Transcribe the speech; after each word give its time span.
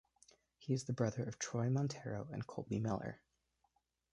He 0.57 0.73
is 0.73 0.85
the 0.85 0.93
brother 0.93 1.21
of 1.21 1.37
Troy 1.37 1.69
Montero 1.69 2.27
and 2.31 2.47
Colby 2.47 2.79
Miller. 2.79 3.21